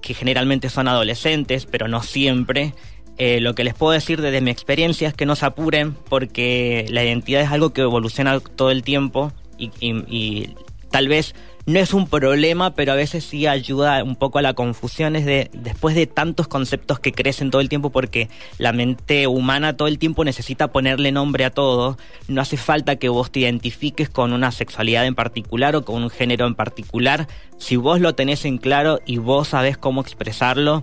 que 0.00 0.14
generalmente 0.14 0.70
son 0.70 0.88
adolescentes, 0.88 1.66
pero 1.66 1.86
no 1.86 2.02
siempre, 2.02 2.72
eh, 3.18 3.40
lo 3.40 3.54
que 3.54 3.64
les 3.64 3.74
puedo 3.74 3.92
decir 3.92 4.22
desde 4.22 4.40
mi 4.40 4.50
experiencia 4.50 5.08
es 5.08 5.12
que 5.14 5.26
no 5.26 5.36
se 5.36 5.44
apuren 5.44 5.92
porque 5.92 6.86
la 6.88 7.04
identidad 7.04 7.42
es 7.42 7.50
algo 7.50 7.74
que 7.74 7.82
evoluciona 7.82 8.40
todo 8.40 8.70
el 8.70 8.82
tiempo 8.82 9.32
y 9.58 10.54
tal 10.90 11.08
vez 11.08 11.34
no 11.70 11.78
es 11.78 11.94
un 11.94 12.08
problema, 12.08 12.74
pero 12.74 12.92
a 12.92 12.96
veces 12.96 13.24
sí 13.24 13.46
ayuda 13.46 14.02
un 14.02 14.16
poco 14.16 14.38
a 14.38 14.42
la 14.42 14.54
confusión, 14.54 15.14
es 15.14 15.24
de 15.24 15.50
después 15.52 15.94
de 15.94 16.06
tantos 16.06 16.48
conceptos 16.48 16.98
que 16.98 17.12
crecen 17.12 17.50
todo 17.50 17.60
el 17.60 17.68
tiempo 17.68 17.90
porque 17.90 18.28
la 18.58 18.72
mente 18.72 19.28
humana 19.28 19.76
todo 19.76 19.86
el 19.86 19.98
tiempo 19.98 20.24
necesita 20.24 20.72
ponerle 20.72 21.12
nombre 21.12 21.44
a 21.44 21.50
todo, 21.50 21.96
no 22.26 22.40
hace 22.40 22.56
falta 22.56 22.96
que 22.96 23.08
vos 23.08 23.30
te 23.30 23.40
identifiques 23.40 24.10
con 24.10 24.32
una 24.32 24.50
sexualidad 24.50 25.06
en 25.06 25.14
particular 25.14 25.76
o 25.76 25.84
con 25.84 26.02
un 26.02 26.10
género 26.10 26.46
en 26.46 26.56
particular, 26.56 27.28
si 27.58 27.76
vos 27.76 28.00
lo 28.00 28.14
tenés 28.14 28.44
en 28.44 28.58
claro 28.58 28.98
y 29.06 29.18
vos 29.18 29.48
sabés 29.48 29.78
cómo 29.78 30.00
expresarlo, 30.00 30.82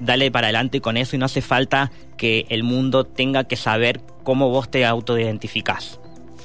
dale 0.00 0.32
para 0.32 0.48
adelante 0.48 0.80
con 0.80 0.96
eso 0.96 1.14
y 1.14 1.20
no 1.20 1.26
hace 1.26 1.42
falta 1.42 1.92
que 2.16 2.46
el 2.48 2.64
mundo 2.64 3.04
tenga 3.04 3.44
que 3.44 3.56
saber 3.56 4.00
cómo 4.24 4.50
vos 4.50 4.68
te 4.68 4.84
autoidentificás 4.84 6.00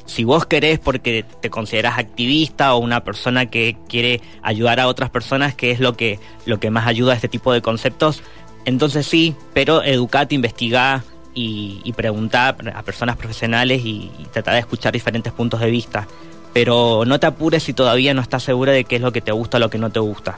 si 0.05 0.23
vos 0.23 0.45
querés 0.45 0.79
porque 0.79 1.25
te 1.41 1.49
consideras 1.49 1.97
activista 1.97 2.73
o 2.73 2.79
una 2.79 3.03
persona 3.03 3.47
que 3.49 3.77
quiere 3.87 4.21
ayudar 4.41 4.79
a 4.79 4.87
otras 4.87 5.09
personas, 5.09 5.55
que 5.55 5.71
es 5.71 5.79
lo 5.79 5.95
que, 5.95 6.19
lo 6.45 6.59
que 6.59 6.69
más 6.69 6.87
ayuda 6.87 7.13
a 7.13 7.15
este 7.15 7.29
tipo 7.29 7.53
de 7.53 7.61
conceptos, 7.61 8.21
entonces 8.65 9.05
sí, 9.05 9.35
pero 9.53 9.83
educate, 9.83 10.35
investigá 10.35 11.03
y, 11.33 11.81
y 11.83 11.93
preguntá 11.93 12.49
a 12.49 12.83
personas 12.83 13.17
profesionales 13.17 13.81
y, 13.83 14.11
y 14.17 14.27
de 14.33 14.59
escuchar 14.59 14.93
diferentes 14.93 15.33
puntos 15.33 15.59
de 15.59 15.71
vista. 15.71 16.07
Pero 16.53 17.03
no 17.05 17.19
te 17.19 17.25
apures 17.25 17.63
si 17.63 17.73
todavía 17.73 18.13
no 18.13 18.21
estás 18.21 18.43
segura 18.43 18.71
de 18.71 18.83
qué 18.83 18.97
es 18.97 19.01
lo 19.01 19.11
que 19.11 19.21
te 19.21 19.31
gusta 19.31 19.57
o 19.57 19.59
lo 19.59 19.69
que 19.69 19.79
no 19.79 19.89
te 19.89 19.99
gusta. 19.99 20.37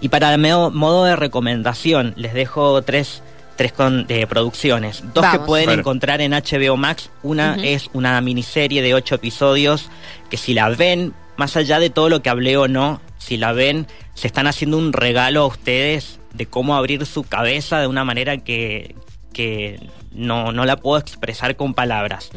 Y 0.00 0.08
para 0.08 0.34
el 0.34 0.40
modo 0.40 1.04
de 1.04 1.16
recomendación, 1.16 2.12
les 2.16 2.34
dejo 2.34 2.82
tres 2.82 3.22
tres 3.56 3.72
con, 3.72 4.06
producciones. 4.28 5.02
Dos 5.14 5.26
que 5.26 5.38
pueden 5.40 5.70
encontrar 5.70 6.20
en 6.20 6.32
HBO 6.32 6.76
Max. 6.76 7.10
Una 7.22 7.56
es 7.56 7.90
una 7.92 8.20
miniserie 8.20 8.82
de 8.82 8.94
ocho 8.94 9.14
episodios 9.14 9.90
que 10.30 10.36
si 10.36 10.54
la 10.54 10.68
ven, 10.68 11.14
más 11.36 11.56
allá 11.56 11.78
de 11.78 11.90
todo 11.90 12.08
lo 12.08 12.22
que 12.22 12.30
hablé 12.30 12.56
o 12.56 12.68
no, 12.68 13.00
si 13.18 13.36
la 13.36 13.52
ven, 13.52 13.86
se 14.14 14.26
están 14.26 14.46
haciendo 14.46 14.78
un 14.78 14.92
regalo 14.92 15.42
a 15.42 15.46
ustedes 15.46 16.20
de 16.34 16.46
cómo 16.46 16.76
abrir 16.76 17.04
su 17.06 17.24
cabeza 17.24 17.80
de 17.80 17.86
una 17.86 18.04
manera 18.04 18.38
que, 18.38 18.94
que 19.32 19.80
no, 20.12 20.52
no 20.52 20.64
la 20.64 20.76
puedo 20.76 20.98
expresar 20.98 21.56
con 21.56 21.74
palabras. 21.74 22.30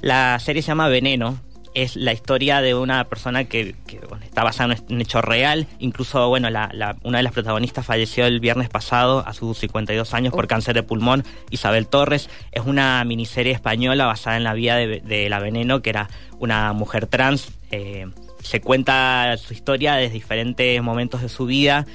La 0.00 0.38
serie 0.38 0.62
se 0.62 0.68
llama 0.68 0.88
Veneno 0.88 1.38
es 1.74 1.96
la 1.96 2.12
historia 2.12 2.60
de 2.60 2.74
una 2.74 3.04
persona 3.04 3.44
que, 3.44 3.74
está 4.22 4.44
basada 4.44 4.74
en 4.74 4.94
un 4.94 5.00
hecho 5.00 5.22
real. 5.22 5.66
Incluso, 5.78 6.28
bueno, 6.28 6.50
la, 6.50 6.96
una 7.02 7.18
de 7.18 7.22
las 7.22 7.32
protagonistas 7.32 7.86
falleció 7.86 8.26
el 8.26 8.40
viernes 8.40 8.68
pasado 8.68 9.26
a 9.26 9.32
sus 9.32 9.58
52 9.58 10.14
años 10.14 10.32
por 10.32 10.46
cáncer 10.46 10.74
de 10.74 10.82
pulmón. 10.82 11.24
Isabel 11.50 11.86
Torres 11.88 12.28
es 12.52 12.64
una 12.64 13.04
miniserie 13.04 13.52
española 13.52 14.06
basada 14.06 14.36
en 14.36 14.44
la 14.44 14.54
vida 14.54 14.76
de, 14.76 15.28
La 15.28 15.40
Veneno, 15.40 15.82
que 15.82 15.90
era 15.90 16.08
una 16.38 16.72
mujer 16.72 17.06
trans. 17.06 17.52
Eh, 17.70 18.06
se 18.42 18.60
cuenta 18.60 19.36
su 19.38 19.54
historia 19.54 19.94
desde 19.94 20.14
diferentes 20.14 20.82
momentos 20.82 21.22
de 21.22 21.28
su 21.28 21.46
vida, 21.46 21.86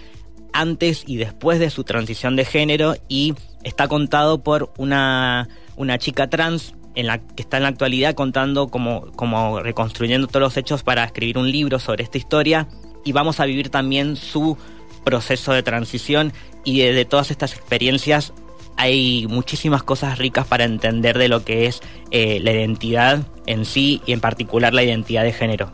antes 0.53 1.03
y 1.05 1.17
después 1.17 1.59
de 1.59 1.69
su 1.69 1.83
transición 1.83 2.35
de 2.35 2.45
género, 2.45 2.95
y 3.07 3.35
está 3.63 3.87
contado 3.87 4.41
por 4.43 4.73
una, 4.77 5.49
una 5.75 5.97
chica 5.97 6.29
trans 6.29 6.73
en 6.97 7.05
la 7.05 7.19
que 7.19 7.43
está 7.43 7.57
en 7.57 7.63
la 7.63 7.69
actualidad 7.69 8.15
contando 8.15 8.69
como, 8.69 9.11
como 9.15 9.59
reconstruyendo 9.61 10.25
todos 10.25 10.41
los 10.41 10.57
hechos 10.57 10.81
para 10.81 11.03
escribir 11.03 11.37
un 11.37 11.51
libro 11.51 11.77
sobre 11.77 12.03
esta 12.03 12.17
historia. 12.17 12.67
Y 13.05 13.11
vamos 13.11 13.39
a 13.39 13.45
vivir 13.45 13.69
también 13.69 14.15
su 14.15 14.57
proceso 15.03 15.53
de 15.53 15.61
transición. 15.61 16.33
Y 16.63 16.79
de, 16.79 17.05
todas 17.05 17.29
estas 17.29 17.53
experiencias 17.53 18.33
hay 18.77 19.27
muchísimas 19.29 19.83
cosas 19.83 20.17
ricas 20.17 20.47
para 20.47 20.63
entender 20.63 21.19
de 21.19 21.27
lo 21.29 21.45
que 21.45 21.67
es 21.67 21.81
eh, 22.09 22.39
la 22.41 22.51
identidad 22.51 23.19
en 23.45 23.65
sí 23.65 24.01
y 24.07 24.13
en 24.13 24.19
particular 24.19 24.73
la 24.73 24.83
identidad 24.83 25.23
de 25.23 25.33
género. 25.33 25.71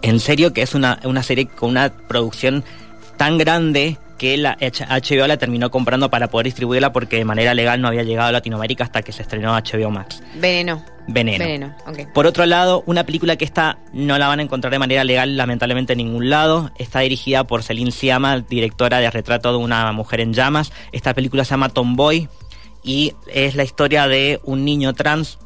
En 0.00 0.18
serio 0.18 0.54
que 0.54 0.62
es 0.62 0.74
una, 0.74 0.98
una 1.04 1.22
serie 1.22 1.46
con 1.46 1.70
una 1.70 1.92
producción 1.92 2.64
tan 3.22 3.38
grande 3.38 3.98
que 4.18 4.36
la 4.36 4.58
HBO 4.58 5.28
la 5.28 5.36
terminó 5.36 5.70
comprando 5.70 6.10
para 6.10 6.26
poder 6.26 6.46
distribuirla 6.46 6.92
porque 6.92 7.18
de 7.18 7.24
manera 7.24 7.54
legal 7.54 7.80
no 7.80 7.86
había 7.86 8.02
llegado 8.02 8.30
a 8.30 8.32
Latinoamérica 8.32 8.82
hasta 8.82 9.02
que 9.02 9.12
se 9.12 9.22
estrenó 9.22 9.54
HBO 9.54 9.92
Max. 9.92 10.20
Veneno. 10.40 10.84
Veneno. 11.06 11.44
Veneno, 11.44 11.76
ok. 11.86 12.12
Por 12.12 12.26
otro 12.26 12.44
lado, 12.46 12.82
una 12.84 13.06
película 13.06 13.36
que 13.36 13.44
esta 13.44 13.78
no 13.92 14.18
la 14.18 14.26
van 14.26 14.40
a 14.40 14.42
encontrar 14.42 14.72
de 14.72 14.80
manera 14.80 15.04
legal 15.04 15.36
lamentablemente 15.36 15.92
en 15.92 15.98
ningún 15.98 16.30
lado. 16.30 16.72
Está 16.78 16.98
dirigida 16.98 17.44
por 17.44 17.62
Celine 17.62 17.92
Siama, 17.92 18.40
directora 18.40 18.98
de 18.98 19.08
Retrato 19.08 19.52
de 19.52 19.58
una 19.58 19.92
mujer 19.92 20.18
en 20.18 20.32
llamas. 20.32 20.72
Esta 20.90 21.14
película 21.14 21.44
se 21.44 21.50
llama 21.50 21.68
Tomboy 21.68 22.28
y 22.82 23.14
es 23.28 23.54
la 23.54 23.62
historia 23.62 24.08
de 24.08 24.40
un 24.42 24.64
niño 24.64 24.94
trans. 24.94 25.38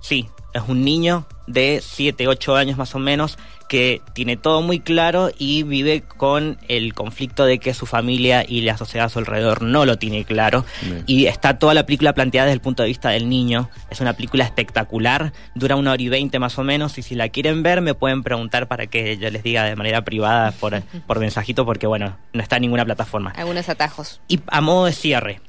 Sí, 0.00 0.30
es 0.54 0.62
un 0.68 0.86
niño 0.86 1.26
de 1.46 1.82
7, 1.84 2.28
8 2.28 2.56
años 2.56 2.78
más 2.78 2.94
o 2.94 2.98
menos 2.98 3.36
que 3.68 4.02
tiene 4.12 4.36
todo 4.36 4.62
muy 4.62 4.80
claro 4.80 5.30
y 5.38 5.62
vive 5.62 6.02
con 6.02 6.58
el 6.68 6.94
conflicto 6.94 7.44
de 7.44 7.58
que 7.58 7.74
su 7.74 7.86
familia 7.86 8.44
y 8.46 8.62
la 8.62 8.76
sociedad 8.76 9.06
a 9.06 9.08
su 9.08 9.18
alrededor 9.18 9.62
no 9.62 9.84
lo 9.84 9.98
tiene 9.98 10.24
claro. 10.24 10.64
Y 11.06 11.26
está 11.26 11.58
toda 11.58 11.74
la 11.74 11.86
película 11.86 12.12
planteada 12.12 12.46
desde 12.46 12.54
el 12.54 12.60
punto 12.60 12.82
de 12.82 12.88
vista 12.88 13.10
del 13.10 13.28
niño. 13.28 13.70
Es 13.90 14.00
una 14.00 14.14
película 14.14 14.44
espectacular, 14.44 15.32
dura 15.54 15.76
una 15.76 15.92
hora 15.92 16.02
y 16.02 16.08
veinte 16.08 16.38
más 16.38 16.58
o 16.58 16.64
menos, 16.64 16.98
y 16.98 17.02
si 17.02 17.14
la 17.14 17.28
quieren 17.28 17.62
ver 17.62 17.80
me 17.80 17.94
pueden 17.94 18.22
preguntar 18.22 18.68
para 18.68 18.86
que 18.86 19.16
yo 19.16 19.30
les 19.30 19.42
diga 19.42 19.64
de 19.64 19.76
manera 19.76 20.02
privada 20.02 20.52
por, 20.52 20.82
por 21.06 21.18
mensajito, 21.18 21.64
porque 21.64 21.86
bueno, 21.86 22.16
no 22.32 22.42
está 22.42 22.56
en 22.56 22.62
ninguna 22.62 22.84
plataforma. 22.84 23.30
Algunos 23.30 23.68
atajos. 23.68 24.20
Y 24.28 24.40
a 24.46 24.60
modo 24.60 24.86
de 24.86 24.92
cierre, 24.92 25.40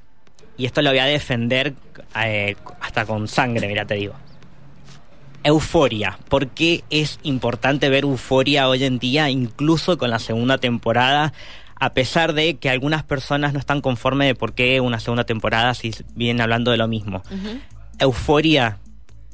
y 0.57 0.65
esto 0.65 0.81
lo 0.81 0.89
voy 0.89 0.99
a 0.99 1.05
defender 1.05 1.73
eh, 2.23 2.55
hasta 2.81 3.05
con 3.05 3.27
sangre, 3.27 3.67
mira, 3.67 3.85
te 3.85 3.95
digo. 3.95 4.15
Euforia. 5.45 6.17
¿Por 6.27 6.47
qué 6.47 6.83
es 6.89 7.19
importante 7.21 7.87
ver 7.89 8.03
Euforia 8.03 8.67
hoy 8.67 8.83
en 8.83 8.97
día, 8.97 9.29
incluso 9.29 9.99
con 9.99 10.09
la 10.09 10.17
segunda 10.17 10.57
temporada? 10.57 11.33
A 11.75 11.93
pesar 11.93 12.33
de 12.33 12.55
que 12.55 12.71
algunas 12.71 13.03
personas 13.03 13.53
no 13.53 13.59
están 13.59 13.81
conformes 13.81 14.27
de 14.27 14.33
por 14.33 14.55
qué 14.55 14.81
una 14.81 14.99
segunda 14.99 15.23
temporada 15.23 15.75
si 15.75 15.93
vienen 16.15 16.41
hablando 16.41 16.71
de 16.71 16.77
lo 16.77 16.87
mismo. 16.87 17.21
Euforia 17.99 18.79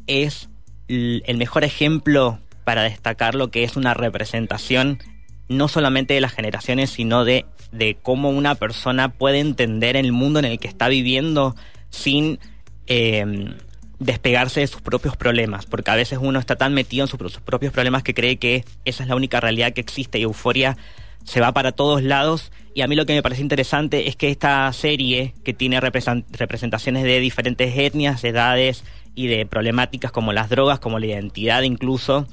es 0.05 0.49
el 0.89 1.37
mejor 1.37 1.63
ejemplo 1.63 2.39
para 2.65 2.83
destacar 2.83 3.35
lo 3.35 3.49
que 3.49 3.63
es 3.63 3.77
una 3.77 3.93
representación 3.93 4.99
no 5.47 5.69
solamente 5.69 6.13
de 6.13 6.21
las 6.21 6.33
generaciones, 6.33 6.89
sino 6.89 7.23
de, 7.23 7.45
de 7.71 7.95
cómo 8.01 8.31
una 8.31 8.55
persona 8.55 9.13
puede 9.13 9.39
entender 9.39 9.95
el 9.95 10.11
mundo 10.11 10.39
en 10.39 10.45
el 10.45 10.59
que 10.59 10.67
está 10.67 10.89
viviendo 10.89 11.55
sin 11.89 12.39
eh, 12.87 13.53
despegarse 14.01 14.61
de 14.61 14.67
sus 14.67 14.81
propios 14.81 15.15
problemas, 15.15 15.67
porque 15.67 15.91
a 15.91 15.95
veces 15.95 16.17
uno 16.19 16.39
está 16.39 16.55
tan 16.55 16.73
metido 16.73 17.05
en 17.05 17.07
sus, 17.07 17.39
propios 17.39 17.71
problemas 17.71 18.01
que 18.01 18.15
cree 18.15 18.37
que 18.37 18.65
esa 18.83 19.03
es 19.03 19.09
la 19.09 19.15
única 19.15 19.39
realidad 19.39 19.73
que 19.73 19.81
existe 19.81 20.17
y 20.17 20.23
euforia 20.23 20.75
se 21.23 21.39
va 21.39 21.53
para 21.53 21.71
todos 21.71 22.01
lados. 22.01 22.51
Y 22.73 22.81
a 22.81 22.87
mí 22.87 22.95
lo 22.95 23.05
que 23.05 23.13
me 23.13 23.21
parece 23.21 23.41
interesante 23.41 24.07
es 24.07 24.15
que 24.15 24.29
esta 24.29 24.73
serie, 24.73 25.35
que 25.43 25.53
tiene 25.53 25.79
representaciones 25.79 27.03
de 27.03 27.19
diferentes 27.19 27.77
etnias, 27.77 28.23
edades 28.23 28.83
y 29.13 29.27
de 29.27 29.45
problemáticas 29.45 30.11
como 30.11 30.33
las 30.33 30.49
drogas, 30.49 30.79
como 30.79 30.97
la 30.97 31.05
identidad 31.05 31.61
incluso, 31.61 32.27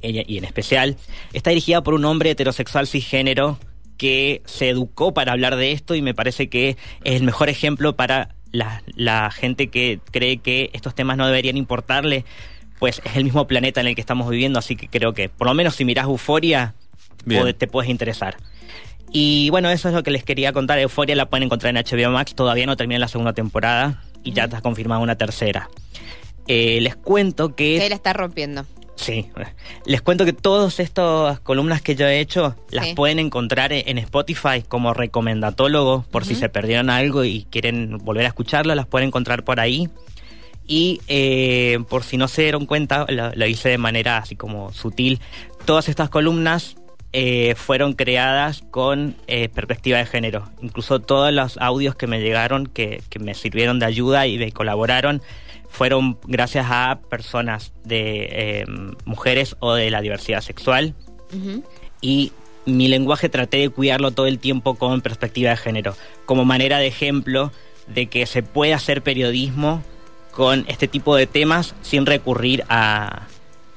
y 0.00 0.38
en 0.38 0.44
especial, 0.44 0.96
está 1.34 1.50
dirigida 1.50 1.82
por 1.82 1.92
un 1.92 2.06
hombre 2.06 2.30
heterosexual 2.30 2.86
cisgénero 2.86 3.58
que 3.98 4.42
se 4.46 4.70
educó 4.70 5.12
para 5.12 5.32
hablar 5.32 5.56
de 5.56 5.72
esto 5.72 5.94
y 5.94 6.00
me 6.00 6.14
parece 6.14 6.48
que 6.48 6.70
es 7.04 7.16
el 7.16 7.22
mejor 7.22 7.48
ejemplo 7.48 7.96
para 7.96 8.35
la, 8.56 9.30
gente 9.30 9.68
que 9.68 10.00
cree 10.10 10.38
que 10.38 10.70
estos 10.72 10.94
temas 10.94 11.16
no 11.16 11.26
deberían 11.26 11.56
importarle, 11.56 12.24
pues 12.78 13.00
es 13.04 13.16
el 13.16 13.24
mismo 13.24 13.46
planeta 13.46 13.80
en 13.80 13.86
el 13.86 13.94
que 13.94 14.00
estamos 14.00 14.28
viviendo, 14.28 14.58
así 14.58 14.76
que 14.76 14.88
creo 14.88 15.12
que 15.12 15.28
por 15.28 15.46
lo 15.46 15.54
menos 15.54 15.76
si 15.76 15.84
miras 15.84 16.06
Euforia, 16.06 16.74
te 17.58 17.66
puedes 17.66 17.90
interesar. 17.90 18.36
Y 19.12 19.50
bueno, 19.50 19.70
eso 19.70 19.88
es 19.88 19.94
lo 19.94 20.02
que 20.02 20.10
les 20.10 20.24
quería 20.24 20.52
contar. 20.52 20.78
Euforia 20.78 21.14
la 21.14 21.26
pueden 21.26 21.44
encontrar 21.44 21.74
en 21.74 21.82
HBO 21.82 22.10
Max, 22.10 22.34
todavía 22.34 22.66
no 22.66 22.76
termina 22.76 22.98
la 22.98 23.08
segunda 23.08 23.32
temporada 23.32 24.02
y 24.24 24.32
ya 24.32 24.44
está 24.44 24.60
confirmada 24.60 25.00
una 25.00 25.16
tercera. 25.16 25.70
Eh, 26.48 26.80
les 26.80 26.96
cuento 26.96 27.54
que... 27.54 27.78
Se 27.78 27.88
la 27.88 27.94
está 27.94 28.12
rompiendo. 28.12 28.66
Sí, 28.96 29.30
les 29.84 30.00
cuento 30.00 30.24
que 30.24 30.32
todas 30.32 30.80
estas 30.80 31.38
columnas 31.40 31.82
que 31.82 31.94
yo 31.94 32.06
he 32.06 32.18
hecho 32.18 32.56
las 32.70 32.88
pueden 32.94 33.18
encontrar 33.18 33.72
en 33.72 33.98
Spotify 33.98 34.62
como 34.66 34.94
recomendatólogo, 34.94 36.04
por 36.10 36.24
si 36.24 36.34
se 36.34 36.48
perdieron 36.48 36.88
algo 36.88 37.22
y 37.24 37.46
quieren 37.50 37.98
volver 37.98 38.24
a 38.24 38.28
escucharlo, 38.28 38.74
las 38.74 38.86
pueden 38.86 39.08
encontrar 39.08 39.44
por 39.44 39.60
ahí. 39.60 39.88
Y 40.66 41.00
eh, 41.06 41.78
por 41.88 42.02
si 42.02 42.16
no 42.16 42.26
se 42.26 42.42
dieron 42.42 42.66
cuenta, 42.66 43.06
lo, 43.08 43.46
hice 43.46 43.68
de 43.68 43.78
manera 43.78 44.16
así 44.16 44.34
como 44.34 44.72
sutil. 44.72 45.20
Todas 45.64 45.88
estas 45.88 46.08
columnas 46.08 46.76
eh, 47.12 47.54
fueron 47.54 47.92
creadas 47.92 48.64
con 48.70 49.14
eh, 49.28 49.48
perspectiva 49.48 49.98
de 49.98 50.06
género. 50.06 50.50
Incluso 50.60 51.00
todos 51.00 51.32
los 51.32 51.56
audios 51.58 51.94
que 51.94 52.08
me 52.08 52.20
llegaron, 52.20 52.66
que, 52.66 53.02
que 53.10 53.18
me 53.20 53.34
sirvieron 53.34 53.78
de 53.78 53.86
ayuda 53.86 54.26
y 54.26 54.38
me 54.38 54.50
colaboraron, 54.50 55.22
fueron 55.76 56.18
gracias 56.24 56.66
a 56.70 57.00
personas 57.10 57.74
de 57.84 58.62
em, 58.62 58.94
mujeres 59.04 59.56
o 59.60 59.74
de 59.74 59.90
la 59.90 60.00
diversidad 60.00 60.40
sexual. 60.40 60.94
Y 62.00 62.32
mi 62.64 62.88
lenguaje 62.88 63.28
traté 63.28 63.58
de 63.58 63.68
cuidarlo 63.68 64.10
todo 64.10 64.26
el 64.26 64.38
tiempo 64.38 64.76
con 64.76 65.02
perspectiva 65.02 65.50
de 65.50 65.58
género, 65.58 65.94
como 66.24 66.46
manera 66.46 66.78
de 66.78 66.86
ejemplo 66.86 67.52
de 67.88 68.06
que 68.06 68.24
se 68.24 68.42
puede 68.42 68.72
hacer 68.72 69.02
periodismo 69.02 69.82
con 70.30 70.64
este 70.66 70.88
tipo 70.88 71.14
de 71.14 71.26
temas 71.26 71.74
sin 71.82 72.06
recurrir 72.06 72.64
a, 72.70 73.26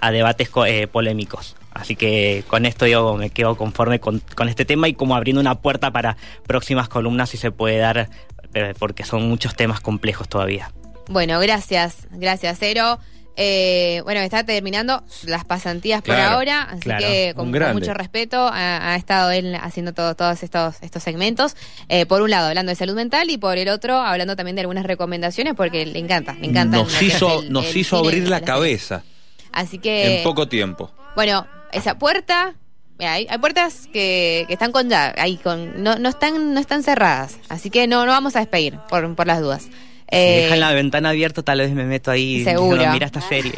debates 0.09 0.49
eh, 0.67 0.87
polémicos. 0.87 1.57
Así 1.73 1.97
que 1.97 2.45
con 2.47 2.65
esto 2.65 2.87
yo 2.87 3.17
me 3.17 3.29
quedo 3.29 3.57
conforme 3.57 3.99
con, 3.99 4.21
con, 4.37 4.47
este 4.47 4.63
tema 4.63 4.87
y 4.87 4.93
como 4.93 5.17
abriendo 5.17 5.41
una 5.41 5.55
puerta 5.55 5.91
para 5.91 6.15
próximas 6.47 6.87
columnas 6.87 7.29
si 7.29 7.35
se 7.35 7.51
puede 7.51 7.77
dar, 7.77 8.09
eh, 8.53 8.73
porque 8.79 9.03
son 9.03 9.27
muchos 9.27 9.53
temas 9.57 9.81
complejos 9.81 10.29
todavía. 10.29 10.71
Bueno, 11.09 11.39
gracias, 11.39 12.07
gracias, 12.11 12.57
Cero. 12.59 12.99
Eh, 13.35 14.01
bueno, 14.03 14.19
está 14.19 14.43
terminando 14.43 15.01
las 15.23 15.43
pasantías 15.43 16.03
por 16.03 16.15
ahora, 16.15 16.63
así 16.63 16.89
que 16.99 17.33
con, 17.35 17.49
mucho 17.49 17.93
respeto 17.93 18.49
ha, 18.51 18.95
estado 18.95 19.31
él 19.31 19.55
haciendo 19.55 19.93
todos 19.93 20.43
estos, 20.43 20.75
estos 20.81 21.01
segmentos. 21.01 21.55
Eh, 21.87 22.05
por 22.05 22.21
un 22.21 22.29
lado, 22.29 22.49
hablando 22.49 22.69
de 22.69 22.75
salud 22.75 22.93
mental 22.95 23.29
y 23.31 23.37
por 23.37 23.57
el 23.57 23.69
otro, 23.69 23.95
hablando 23.95 24.35
también 24.35 24.55
de 24.55 24.61
algunas 24.61 24.85
recomendaciones 24.85 25.55
porque 25.55 25.85
le 25.85 25.97
encanta, 25.97 26.33
le 26.33 26.47
encanta. 26.47 26.77
Nos 26.77 27.01
hizo, 27.01 27.41
nos 27.49 27.75
hizo 27.75 27.97
abrir 27.97 28.27
la, 28.27 28.41
cabeza. 28.41 29.03
Así 29.51 29.79
que... 29.79 30.17
En 30.17 30.23
poco 30.23 30.47
tiempo. 30.47 30.91
Bueno, 31.15 31.47
esa 31.71 31.97
puerta 31.97 32.53
hay, 32.99 33.25
hay, 33.29 33.37
puertas 33.39 33.87
que, 33.91 34.43
que, 34.47 34.53
están 34.53 34.71
con 34.71 34.89
ya, 34.89 35.15
ahí 35.17 35.37
con, 35.37 35.81
no, 35.81 35.97
no, 35.97 36.09
están, 36.09 36.53
no 36.53 36.59
están 36.59 36.83
cerradas, 36.83 37.37
así 37.47 37.69
que 37.69 37.87
no, 37.87 38.05
no 38.05 38.11
vamos 38.11 38.35
a 38.35 38.39
despedir 38.39 38.77
por, 38.89 39.15
por 39.15 39.25
las 39.25 39.39
dudas. 39.39 39.69
Eh, 40.11 40.43
dejan 40.43 40.59
la 40.59 40.73
ventana 40.73 41.09
abierta, 41.09 41.43
tal 41.43 41.59
vez 41.59 41.71
me 41.71 41.85
meto 41.85 42.09
ahí 42.09 42.43
seguro. 42.43 42.81
y 42.81 42.87
mira 42.87 43.05
esta 43.05 43.21
serie. 43.21 43.53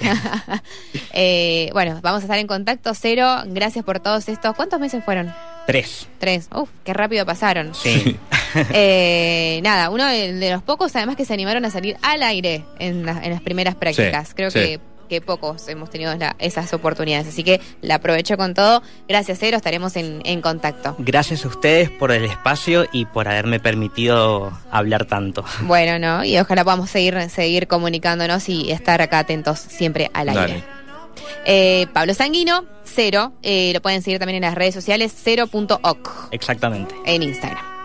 eh, 1.14 1.70
bueno, 1.74 2.00
vamos 2.02 2.22
a 2.22 2.26
estar 2.26 2.38
en 2.40 2.48
contacto 2.48 2.94
cero. 2.94 3.44
Gracias 3.48 3.86
por 3.86 4.00
todos 4.00 4.28
estos. 4.28 4.56
¿Cuántos 4.56 4.80
meses 4.80 5.04
fueron? 5.04 5.34
Tres. 5.66 6.08
Tres. 6.20 6.50
Uf, 6.54 6.70
qué 6.84 6.94
rápido 6.94 7.26
pasaron. 7.26 7.74
Sí. 7.74 8.18
eh, 8.74 9.62
nada, 9.64 9.90
uno 9.90 10.06
de, 10.06 10.50
los 10.52 10.64
pocos 10.64 10.96
además 10.96 11.16
que 11.16 11.24
se 11.24 11.34
animaron 11.34 11.64
a 11.64 11.72
salir 11.72 11.98
al 12.02 12.24
aire 12.24 12.66
en, 12.80 13.08
en 13.08 13.30
las 13.30 13.42
primeras 13.42 13.76
prácticas. 13.76 14.34
Creo 14.36 14.52
que 14.52 14.80
que 15.12 15.19
pocos 15.19 15.67
hemos 15.67 15.89
tenido 15.89 16.13
esas 16.39 16.74
oportunidades. 16.74 17.28
Así 17.28 17.43
que 17.43 17.60
la 17.82 17.95
aprovecho 17.95 18.38
con 18.38 18.54
todo. 18.54 18.82
Gracias, 19.10 19.39
Cero, 19.41 19.58
estaremos 19.58 19.97
en, 19.97 20.21
en, 20.24 20.39
contacto. 20.39 20.95
Gracias 21.00 21.43
a 21.43 21.50
ustedes 21.50 21.89
por 21.89 22.13
el 22.13 22.24
espacio 22.24 22.86
y 22.93 23.04
por 23.04 23.28
haberme 23.28 23.60
permitido 23.60 24.54
hablar 24.71 25.06
tanto. 25.06 25.43
Bueno, 25.71 26.00
no, 26.00 26.24
y 26.24 26.38
ojalá 26.38 26.63
podamos 26.63 26.89
seguir, 26.89 27.30
seguir 27.30 27.67
comunicándonos 27.67 28.47
y 28.50 28.71
estar 28.71 29.02
acá 29.02 29.19
atentos 29.19 29.60
siempre 29.60 30.10
al 30.13 30.30
aire. 30.30 30.63
Eh, 31.45 31.88
Pablo 31.93 32.13
Sanguino, 32.13 32.65
cero, 32.84 33.34
eh, 33.41 33.71
lo 33.74 33.82
pueden 33.82 34.02
seguir 34.02 34.19
también 34.19 34.38
en 34.38 34.50
las 34.50 34.56
redes 34.56 34.74
sociales, 34.74 35.13
cero.oc. 35.15 36.30
Exactamente. 36.32 36.95
En 37.06 37.24
Instagram. 37.24 37.81